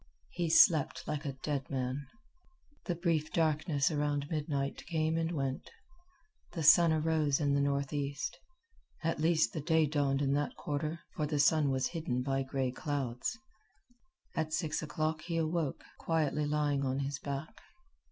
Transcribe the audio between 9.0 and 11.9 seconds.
at least the day dawned in that quarter, for the sun was